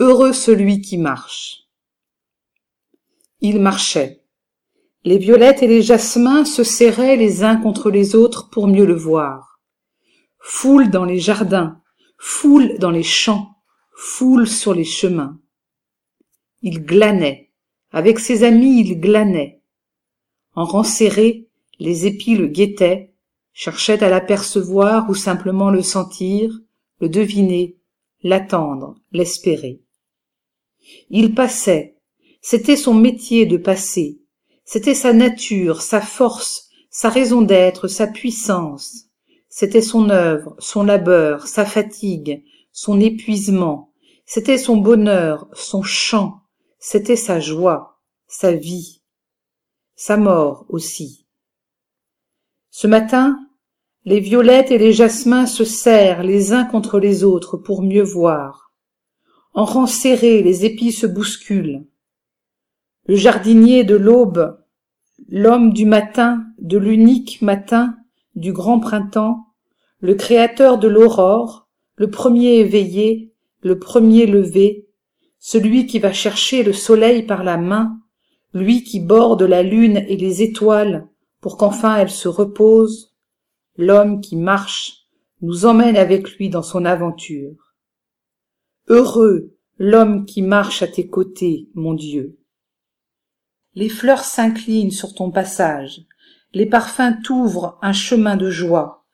[0.00, 1.68] Heureux celui qui marche.
[3.40, 4.24] Il marchait.
[5.04, 8.96] Les violettes et les jasmins se serraient les uns contre les autres pour mieux le
[8.96, 9.60] voir.
[10.40, 11.80] Foule dans les jardins,
[12.18, 13.54] foule dans les champs,
[13.94, 15.38] foule sur les chemins.
[16.62, 17.52] Il glanait.
[17.92, 19.62] Avec ses amis, il glanait.
[20.56, 21.48] En rang serré,
[21.78, 23.14] les épis le guettaient,
[23.52, 26.58] cherchaient à l'apercevoir ou simplement le sentir,
[27.00, 27.76] le deviner,
[28.24, 29.82] l'attendre, l'espérer.
[31.10, 32.00] Il passait,
[32.42, 34.20] c'était son métier de passer,
[34.64, 39.04] c'était sa nature, sa force, sa raison d'être, sa puissance,
[39.48, 43.92] c'était son œuvre, son labeur, sa fatigue, son épuisement,
[44.26, 46.40] c'était son bonheur, son chant,
[46.78, 49.02] c'était sa joie, sa vie,
[49.96, 51.26] sa mort aussi.
[52.70, 53.38] Ce matin,
[54.04, 58.72] les violettes et les jasmins se serrent les uns contre les autres pour mieux voir.
[59.54, 61.86] En rang serré, les épis se bousculent.
[63.06, 64.58] Le jardinier de l'aube,
[65.28, 67.96] l'homme du matin, de l'unique matin,
[68.34, 69.46] du grand printemps,
[70.00, 74.88] le créateur de l'aurore, le premier éveillé, le premier levé,
[75.38, 78.00] celui qui va chercher le soleil par la main,
[78.52, 81.08] lui qui borde la lune et les étoiles
[81.40, 83.13] pour qu'enfin elles se reposent,
[83.76, 85.06] l'homme qui marche,
[85.40, 87.74] nous emmène avec lui dans son aventure.
[88.88, 92.38] Heureux l'homme qui marche à tes côtés, mon Dieu.
[93.74, 96.02] Les fleurs s'inclinent sur ton passage,
[96.52, 99.04] les parfums t'ouvrent un chemin de joie,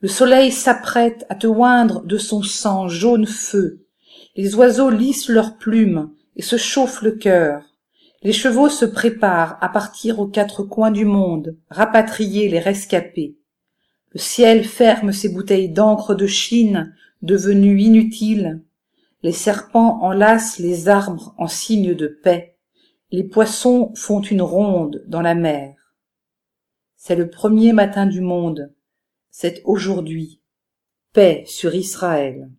[0.00, 3.86] le soleil s'apprête à te oindre de son sang jaune feu,
[4.34, 7.62] les oiseaux lissent leurs plumes et se chauffent le cœur,
[8.22, 13.36] les chevaux se préparent à partir aux quatre coins du monde, rapatrier les rescapés.
[14.12, 18.62] Le ciel ferme ses bouteilles d'encre de Chine, devenues inutiles.
[19.22, 22.56] Les serpents enlacent les arbres en signe de paix.
[23.10, 25.74] Les poissons font une ronde dans la mer.
[26.96, 28.72] C'est le premier matin du monde.
[29.30, 30.40] C'est aujourd'hui.
[31.12, 32.50] Paix sur Israël.